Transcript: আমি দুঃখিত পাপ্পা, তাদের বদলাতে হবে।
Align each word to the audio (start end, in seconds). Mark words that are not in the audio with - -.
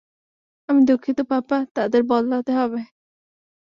আমি 0.69 0.81
দুঃখিত 0.85 1.19
পাপ্পা, 1.29 1.57
তাদের 1.75 2.01
বদলাতে 2.03 2.51
হবে। 2.53 2.79